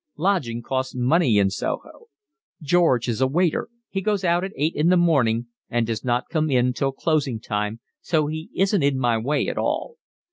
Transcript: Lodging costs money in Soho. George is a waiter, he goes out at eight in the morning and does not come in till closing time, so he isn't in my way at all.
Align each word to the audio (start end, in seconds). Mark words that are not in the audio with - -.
Lodging 0.17 0.63
costs 0.63 0.95
money 0.95 1.37
in 1.37 1.51
Soho. 1.51 2.07
George 2.59 3.07
is 3.07 3.21
a 3.21 3.27
waiter, 3.27 3.69
he 3.87 4.01
goes 4.01 4.23
out 4.23 4.43
at 4.43 4.51
eight 4.55 4.73
in 4.73 4.89
the 4.89 4.97
morning 4.97 5.45
and 5.69 5.85
does 5.85 6.03
not 6.03 6.27
come 6.31 6.49
in 6.49 6.73
till 6.73 6.91
closing 6.91 7.39
time, 7.39 7.79
so 8.01 8.25
he 8.25 8.49
isn't 8.55 8.81
in 8.81 8.97
my 8.97 9.19
way 9.19 9.47
at 9.47 9.59
all. 9.59 9.97